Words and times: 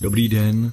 Dobrý 0.00 0.28
den, 0.28 0.72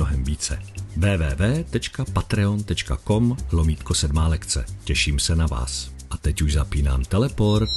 více. 0.09 0.59
www.patreon.com 0.97 3.37
lomítko 3.51 3.93
sedmá 3.93 4.27
lekce. 4.27 4.65
Těším 4.83 5.19
se 5.19 5.35
na 5.35 5.47
vás. 5.47 5.91
A 6.09 6.17
teď 6.17 6.41
už 6.41 6.53
zapínám 6.53 7.05
teleport. 7.05 7.69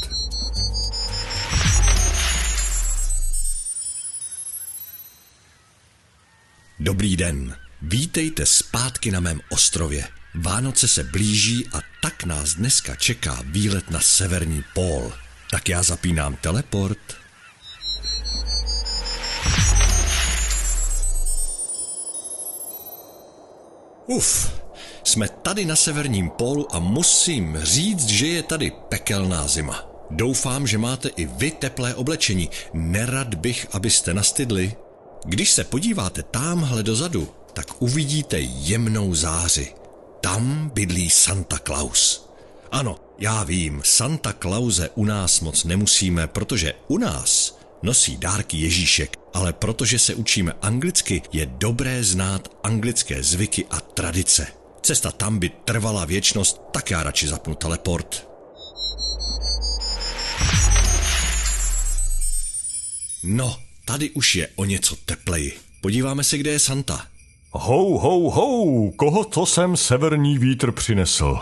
Dobrý 6.80 7.16
den, 7.16 7.56
vítejte 7.82 8.46
zpátky 8.46 9.10
na 9.10 9.20
mém 9.20 9.40
ostrově. 9.50 10.08
Vánoce 10.34 10.88
se 10.88 11.04
blíží 11.04 11.66
a 11.72 11.80
tak 12.02 12.24
nás 12.24 12.54
dneska 12.54 12.94
čeká 12.94 13.42
výlet 13.44 13.90
na 13.90 14.00
severní 14.00 14.64
pól. 14.74 15.12
Tak 15.50 15.68
já 15.68 15.82
zapínám 15.82 16.36
teleport. 16.36 17.23
Uf, 24.06 24.52
jsme 25.04 25.28
tady 25.28 25.64
na 25.64 25.76
severním 25.76 26.30
pólu 26.30 26.74
a 26.74 26.78
musím 26.78 27.58
říct, 27.62 28.06
že 28.06 28.26
je 28.26 28.42
tady 28.42 28.72
pekelná 28.88 29.48
zima. 29.48 29.90
Doufám, 30.10 30.66
že 30.66 30.78
máte 30.78 31.08
i 31.08 31.26
vy 31.26 31.50
teplé 31.50 31.94
oblečení. 31.94 32.50
Nerad 32.72 33.34
bych, 33.34 33.66
abyste 33.72 34.14
nastydli. 34.14 34.76
Když 35.24 35.50
se 35.52 35.64
podíváte 35.64 36.22
tamhle 36.22 36.82
dozadu, 36.82 37.28
tak 37.52 37.82
uvidíte 37.82 38.40
jemnou 38.40 39.14
záři. 39.14 39.74
Tam 40.20 40.70
bydlí 40.74 41.10
Santa 41.10 41.58
Claus. 41.58 42.30
Ano, 42.72 42.96
já 43.18 43.44
vím, 43.44 43.82
Santa 43.84 44.32
Clause 44.32 44.88
u 44.94 45.04
nás 45.04 45.40
moc 45.40 45.64
nemusíme, 45.64 46.26
protože 46.26 46.74
u 46.88 46.98
nás 46.98 47.58
nosí 47.82 48.16
dárky 48.16 48.56
Ježíšek, 48.56 49.16
ale 49.34 49.52
protože 49.52 49.98
se 49.98 50.14
učíme 50.14 50.52
anglicky, 50.62 51.22
je 51.32 51.46
dobré 51.46 52.04
znát 52.04 52.48
anglické 52.62 53.22
zvyky 53.22 53.66
a 53.70 53.80
tradice. 53.80 54.46
Cesta 54.82 55.10
tam 55.10 55.38
by 55.38 55.48
trvala 55.64 56.04
věčnost, 56.04 56.60
tak 56.72 56.90
já 56.90 57.02
radši 57.02 57.28
zapnu 57.28 57.54
teleport. 57.54 58.28
No, 63.22 63.58
tady 63.84 64.10
už 64.10 64.34
je 64.34 64.48
o 64.56 64.64
něco 64.64 64.96
tepleji. 64.96 65.58
Podíváme 65.80 66.24
se, 66.24 66.38
kde 66.38 66.50
je 66.50 66.58
Santa. 66.58 67.06
Hou, 67.50 67.98
hou, 67.98 68.30
hou, 68.30 68.90
koho 68.90 69.24
to 69.24 69.46
sem 69.46 69.76
severní 69.76 70.38
vítr 70.38 70.72
přinesl? 70.72 71.38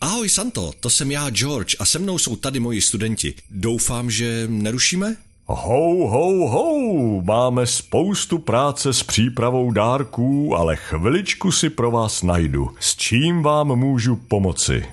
Ahoj 0.00 0.28
Santo, 0.28 0.72
to 0.80 0.90
jsem 0.90 1.10
já 1.10 1.30
George 1.30 1.76
a 1.78 1.84
se 1.84 1.98
mnou 1.98 2.18
jsou 2.18 2.36
tady 2.36 2.60
moji 2.60 2.82
studenti. 2.82 3.34
Doufám, 3.50 4.10
že 4.10 4.44
nerušíme? 4.48 5.16
Hou, 5.46 6.06
hou, 6.08 6.48
hou, 6.48 7.22
máme 7.22 7.66
spoustu 7.66 8.38
práce 8.38 8.92
s 8.92 9.02
přípravou 9.02 9.70
dárků, 9.70 10.56
ale 10.56 10.76
chviličku 10.76 11.52
si 11.52 11.70
pro 11.70 11.90
vás 11.90 12.22
najdu. 12.22 12.70
S 12.80 12.96
čím 12.96 13.42
vám 13.42 13.76
můžu 13.76 14.16
pomoci? 14.16 14.84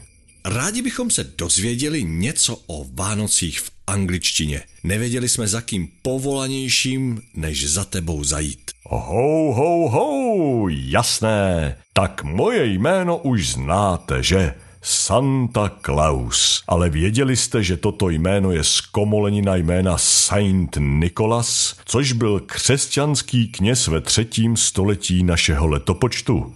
Rádi 0.46 0.81
bychom 0.81 1.09
se 1.09 1.24
dozvěděli 1.38 2.03
něco 2.03 2.58
o 2.68 2.86
Vánocích 2.94 3.59
v 3.59 3.72
angličtině. 3.88 4.62
Nevěděli 4.84 5.30
jsme 5.30 5.48
za 5.48 5.62
kým 5.62 5.88
povolanějším, 6.02 7.22
než 7.36 7.70
za 7.70 7.86
tebou 7.86 8.24
zajít. 8.24 8.72
Hou, 8.86 9.53
hou, 9.53 9.90
hou, 9.90 10.68
jasné. 10.68 11.78
Tak 11.94 12.24
moje 12.24 12.66
jméno 12.66 13.18
už 13.18 13.50
znáte, 13.50 14.24
že? 14.24 14.53
Santa 14.81 15.72
Claus. 15.86 16.64
Ale 16.68 16.90
věděli 16.90 17.36
jste, 17.36 17.64
že 17.64 17.78
toto 17.78 18.09
jméno 18.09 18.52
je 18.52 18.64
zkomolenina 18.64 19.56
jména 19.56 19.97
Saint 19.97 20.78
Nicholas, 20.80 21.75
což 21.86 22.12
byl 22.12 22.40
křesťanský 22.40 23.47
kněz 23.47 23.88
ve 23.88 24.02
třetím 24.02 24.58
století 24.58 25.24
našeho 25.24 25.68
letopočtu? 25.68 26.56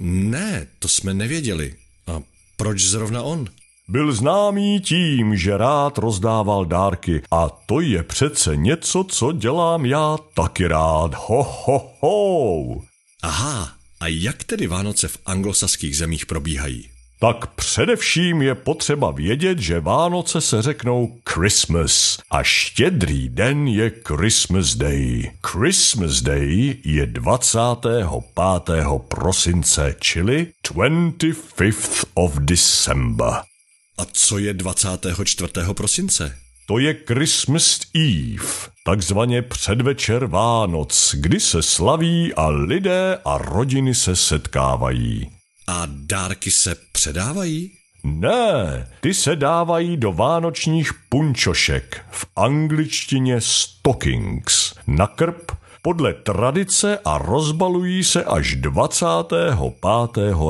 Ne, 0.00 0.66
to 0.78 0.88
jsme 0.88 1.14
nevěděli. 1.14 1.74
A 2.06 2.22
proč 2.56 2.80
zrovna 2.84 3.22
on? 3.22 3.48
Byl 3.88 4.12
známý 4.12 4.80
tím, 4.80 5.36
že 5.36 5.56
rád 5.56 5.98
rozdával 5.98 6.64
dárky 6.64 7.22
a 7.30 7.48
to 7.48 7.80
je 7.80 8.02
přece 8.02 8.56
něco, 8.56 9.04
co 9.04 9.32
dělám 9.32 9.86
já 9.86 10.16
taky 10.34 10.66
rád. 10.66 11.14
Ho, 11.14 11.42
ho, 11.42 11.92
ho. 12.00 12.82
Aha, 13.22 13.72
a 14.00 14.06
jak 14.06 14.44
tedy 14.44 14.66
Vánoce 14.66 15.08
v 15.08 15.18
anglosaských 15.26 15.96
zemích 15.96 16.26
probíhají? 16.26 16.88
Tak 17.20 17.46
především 17.46 18.42
je 18.42 18.54
potřeba 18.54 19.10
vědět, 19.10 19.58
že 19.58 19.80
Vánoce 19.80 20.40
se 20.40 20.62
řeknou 20.62 21.18
Christmas 21.28 22.18
a 22.30 22.42
štědrý 22.42 23.28
den 23.28 23.68
je 23.68 23.92
Christmas 24.04 24.74
Day. 24.74 25.30
Christmas 25.46 26.20
Day 26.20 26.76
je 26.84 27.06
25. 27.06 28.06
prosince, 29.08 29.94
čili 30.00 30.46
25th 30.72 32.04
of 32.14 32.36
December. 32.38 33.32
A 33.98 34.04
co 34.12 34.38
je 34.38 34.54
24. 34.54 35.52
prosince? 35.72 36.36
To 36.66 36.78
je 36.78 36.96
Christmas 37.06 37.80
Eve, 37.94 38.70
takzvaně 38.84 39.42
předvečer 39.42 40.26
Vánoc, 40.26 41.14
kdy 41.18 41.40
se 41.40 41.62
slaví 41.62 42.34
a 42.34 42.48
lidé 42.48 43.18
a 43.24 43.38
rodiny 43.38 43.94
se 43.94 44.16
setkávají. 44.16 45.37
A 45.70 45.82
dárky 45.86 46.50
se 46.50 46.76
předávají? 46.92 47.70
Ne, 48.04 48.86
ty 49.00 49.14
se 49.14 49.36
dávají 49.36 49.96
do 49.96 50.12
vánočních 50.12 50.90
punčošek, 51.08 52.00
v 52.10 52.26
angličtině 52.36 53.40
stockings, 53.40 54.74
na 54.86 55.06
krb, 55.06 55.52
podle 55.82 56.14
tradice 56.14 56.98
a 57.04 57.18
rozbalují 57.18 58.04
se 58.04 58.24
až 58.24 58.54
25. 58.56 59.54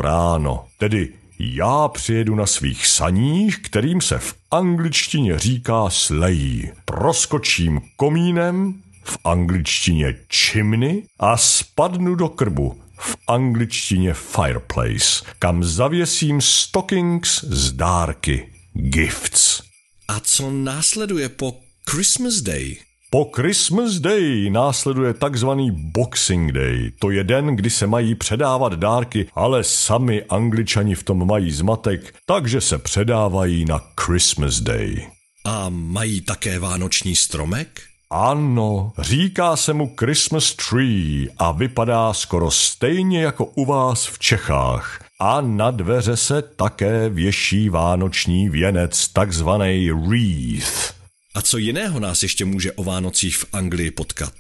ráno. 0.00 0.64
Tedy 0.78 1.08
já 1.38 1.88
přijedu 1.88 2.34
na 2.34 2.46
svých 2.46 2.86
saních, 2.86 3.58
kterým 3.58 4.00
se 4.00 4.18
v 4.18 4.34
angličtině 4.50 5.38
říká 5.38 5.90
slejí. 5.90 6.70
Proskočím 6.84 7.80
komínem, 7.96 8.74
v 9.04 9.18
angličtině 9.24 10.14
chimney 10.32 11.02
a 11.18 11.36
spadnu 11.36 12.14
do 12.14 12.28
krbu, 12.28 12.80
v 12.98 13.16
angličtině 13.28 14.14
fireplace, 14.14 15.24
kam 15.38 15.64
zavěsím 15.64 16.40
stockings 16.40 17.44
z 17.44 17.72
dárky, 17.72 18.52
gifts. 18.72 19.62
A 20.08 20.20
co 20.20 20.50
následuje 20.50 21.28
po 21.28 21.56
Christmas 21.90 22.34
Day? 22.34 22.76
Po 23.10 23.30
Christmas 23.36 23.92
Day 23.92 24.50
následuje 24.50 25.14
takzvaný 25.14 25.70
Boxing 25.70 26.52
Day. 26.52 26.92
To 26.98 27.10
je 27.10 27.24
den, 27.24 27.46
kdy 27.56 27.70
se 27.70 27.86
mají 27.86 28.14
předávat 28.14 28.72
dárky, 28.72 29.28
ale 29.34 29.64
sami 29.64 30.24
angličani 30.24 30.94
v 30.94 31.02
tom 31.02 31.26
mají 31.26 31.50
zmatek, 31.50 32.14
takže 32.26 32.60
se 32.60 32.78
předávají 32.78 33.64
na 33.64 33.80
Christmas 34.00 34.60
Day. 34.60 35.06
A 35.44 35.68
mají 35.68 36.20
také 36.20 36.58
vánoční 36.58 37.16
stromek? 37.16 37.87
Ano, 38.10 38.92
říká 38.98 39.56
se 39.56 39.72
mu 39.72 39.94
Christmas 40.00 40.54
Tree 40.54 41.28
a 41.38 41.52
vypadá 41.52 42.12
skoro 42.12 42.50
stejně 42.50 43.22
jako 43.22 43.44
u 43.44 43.64
vás 43.64 44.06
v 44.06 44.18
Čechách. 44.18 45.04
A 45.20 45.40
na 45.40 45.70
dveře 45.70 46.16
se 46.16 46.42
také 46.42 47.08
věší 47.08 47.68
vánoční 47.68 48.48
věnec, 48.48 49.08
takzvaný 49.08 49.90
wreath. 49.90 50.94
A 51.34 51.42
co 51.42 51.58
jiného 51.58 52.00
nás 52.00 52.22
ještě 52.22 52.44
může 52.44 52.72
o 52.72 52.84
Vánocích 52.84 53.36
v 53.36 53.46
Anglii 53.52 53.90
potkat? 53.90 54.32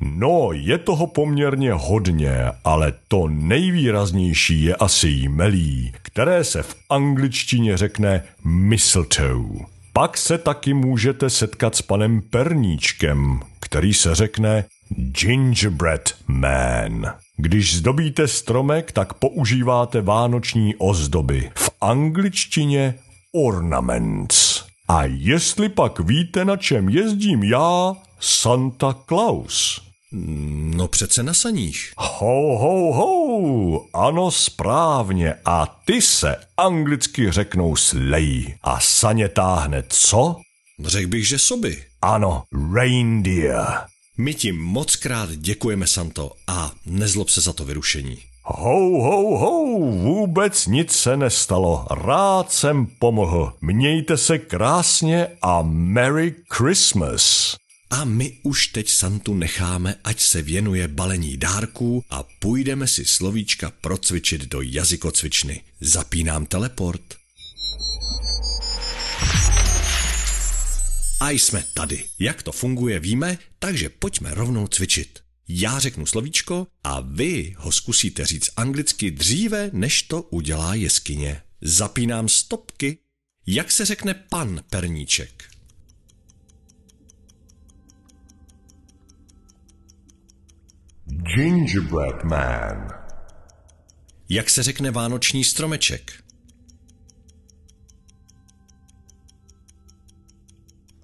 No, 0.00 0.48
je 0.52 0.78
toho 0.78 1.06
poměrně 1.06 1.72
hodně, 1.72 2.36
ale 2.64 2.92
to 3.08 3.28
nejvýraznější 3.28 4.64
je 4.64 4.76
asi 4.76 5.08
jmelí, 5.08 5.92
které 6.02 6.44
se 6.44 6.62
v 6.62 6.76
angličtině 6.90 7.76
řekne 7.76 8.22
mistletoe. 8.44 9.73
Pak 9.96 10.18
se 10.18 10.38
taky 10.38 10.74
můžete 10.74 11.30
setkat 11.30 11.74
s 11.74 11.82
panem 11.82 12.22
Perníčkem, 12.22 13.40
který 13.60 13.94
se 13.94 14.14
řekne 14.14 14.64
Gingerbread 14.96 16.14
Man. 16.26 17.14
Když 17.36 17.76
zdobíte 17.76 18.28
stromek, 18.28 18.92
tak 18.92 19.14
používáte 19.14 20.00
vánoční 20.00 20.76
ozdoby. 20.76 21.50
V 21.54 21.70
angličtině 21.80 22.94
ornaments. 23.32 24.64
A 24.88 25.04
jestli 25.04 25.68
pak 25.68 26.00
víte, 26.00 26.44
na 26.44 26.56
čem 26.56 26.88
jezdím 26.88 27.44
já, 27.44 27.94
Santa 28.20 28.96
Claus. 29.08 29.82
No 30.76 30.88
přece 30.88 31.22
na 31.22 31.34
saních. 31.34 31.92
Ho, 31.96 32.58
ho, 32.58 32.92
ho, 32.92 33.23
ano 33.92 34.30
správně. 34.30 35.34
A 35.44 35.80
ty 35.84 36.02
se 36.02 36.36
anglicky 36.56 37.30
řeknou 37.30 37.76
slejí. 37.76 38.54
A 38.62 38.80
saně 38.80 39.28
táhne 39.28 39.82
co? 39.88 40.36
Řekl 40.84 41.08
bych, 41.08 41.28
že 41.28 41.38
soby. 41.38 41.84
Ano, 42.02 42.42
reindeer. 42.74 43.66
My 44.18 44.34
ti 44.34 44.52
moc 44.52 44.96
krát 44.96 45.30
děkujeme, 45.30 45.86
Santo, 45.86 46.32
a 46.46 46.72
nezlob 46.86 47.28
se 47.28 47.40
za 47.40 47.52
to 47.52 47.64
vyrušení. 47.64 48.18
Ho, 48.46 49.02
ho, 49.02 49.38
ho, 49.38 49.50
vůbec 49.90 50.66
nic 50.66 50.92
se 50.92 51.16
nestalo. 51.16 51.86
Rád 51.90 52.52
jsem 52.52 52.86
pomohl. 52.86 53.52
Mějte 53.60 54.16
se 54.16 54.38
krásně 54.38 55.26
a 55.42 55.62
Merry 55.62 56.34
Christmas. 56.52 57.56
A 57.94 58.04
my 58.04 58.38
už 58.42 58.66
teď 58.66 58.90
Santu 58.90 59.34
necháme, 59.34 59.94
ať 60.04 60.20
se 60.20 60.42
věnuje 60.42 60.88
balení 60.88 61.36
dárků 61.36 62.04
a 62.10 62.22
půjdeme 62.22 62.88
si 62.88 63.04
slovíčka 63.04 63.70
procvičit 63.80 64.42
do 64.42 64.60
jazykocvičny. 64.62 65.62
Zapínám 65.80 66.46
teleport. 66.46 67.14
A 71.20 71.30
jsme 71.30 71.64
tady. 71.74 72.04
Jak 72.18 72.42
to 72.42 72.52
funguje, 72.52 72.98
víme, 72.98 73.38
takže 73.58 73.88
pojďme 73.88 74.34
rovnou 74.34 74.66
cvičit. 74.66 75.20
Já 75.48 75.78
řeknu 75.78 76.06
slovíčko 76.06 76.66
a 76.84 77.00
vy 77.00 77.54
ho 77.56 77.72
zkusíte 77.72 78.26
říct 78.26 78.50
anglicky 78.56 79.10
dříve, 79.10 79.70
než 79.72 80.02
to 80.02 80.22
udělá 80.22 80.74
jeskyně. 80.74 81.42
Zapínám 81.60 82.28
stopky. 82.28 82.98
Jak 83.46 83.72
se 83.72 83.84
řekne 83.84 84.14
pan 84.14 84.60
perníček? 84.70 85.53
Gingerbread 91.34 92.24
man. 92.24 92.88
Jak 94.28 94.50
se 94.50 94.62
řekne 94.62 94.90
vánoční 94.90 95.44
stromeček? 95.44 96.24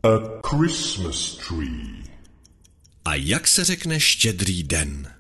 A 0.03 0.09
Christmas 0.49 1.37
tree. 1.49 2.05
A 3.05 3.15
jak 3.15 3.49
se 3.49 3.65
řekne 3.65 4.01
štědrý 4.01 4.63
den? 4.63 5.15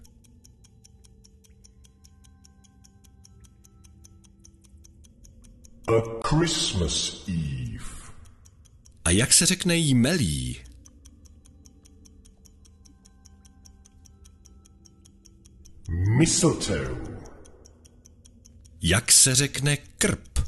A 5.89 6.29
Christmas 6.29 7.25
Eve. 7.29 8.15
A 9.05 9.11
jak 9.11 9.33
se 9.33 9.47
řekne 9.47 9.77
jmelí? 9.77 10.70
Mistletoe. 15.91 16.89
Jak 18.83 19.13
se 19.13 19.35
řekne 19.35 19.77
krp? 19.77 20.39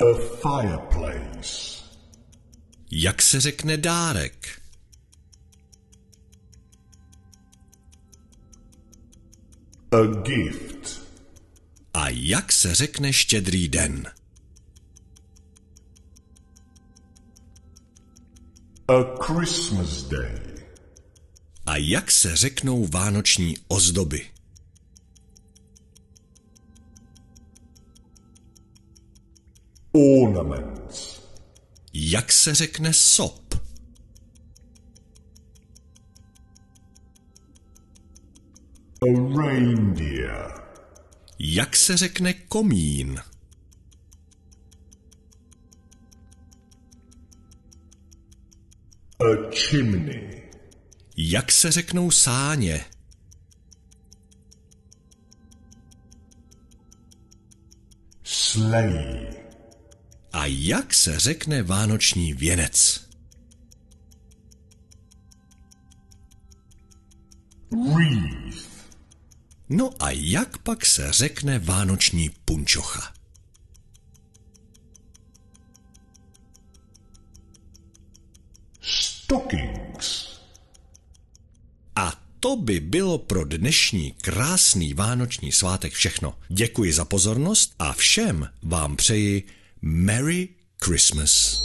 A 0.00 0.04
fireplace. 0.14 1.84
Jak 2.92 3.22
se 3.22 3.40
řekne 3.40 3.76
dárek? 3.76 4.62
A 9.90 9.96
gift. 10.22 11.02
A 11.94 12.08
jak 12.08 12.52
se 12.52 12.74
řekne 12.74 13.12
štědrý 13.12 13.68
den? 13.68 14.17
A 18.90 19.04
Christmas 19.20 20.02
day. 20.02 20.40
A 21.66 21.76
jak 21.76 22.10
se 22.10 22.36
řeknou 22.36 22.86
vánoční 22.86 23.56
ozdoby? 23.68 24.26
Ornaments. 29.92 31.20
Jak 31.92 32.32
se 32.32 32.54
řekne 32.54 32.92
sop? 32.92 33.54
A 39.02 39.06
reindeer. 39.42 40.62
Jak 41.38 41.76
se 41.76 41.96
řekne 41.96 42.32
komín? 42.32 43.20
Chimney. 49.54 50.42
Jak 51.16 51.52
se 51.52 51.72
řeknou 51.72 52.10
sáně? 52.10 52.84
Sleigh. 58.24 59.36
A 60.32 60.46
jak 60.46 60.94
se 60.94 61.18
řekne 61.18 61.62
vánoční 61.62 62.34
věnec? 62.34 63.08
Wreath. 67.70 68.68
No 69.68 70.02
a 70.02 70.10
jak 70.10 70.58
pak 70.58 70.86
se 70.86 71.12
řekne 71.12 71.58
vánoční 71.58 72.30
punčocha? 72.44 73.17
To 82.40 82.56
by 82.56 82.80
bylo 82.80 83.18
pro 83.18 83.44
dnešní 83.44 84.14
krásný 84.20 84.94
vánoční 84.94 85.52
svátek 85.52 85.92
všechno. 85.92 86.34
Děkuji 86.48 86.92
za 86.92 87.04
pozornost 87.04 87.74
a 87.78 87.92
všem 87.92 88.48
vám 88.62 88.96
přeji 88.96 89.42
Merry 89.82 90.48
Christmas. 90.84 91.60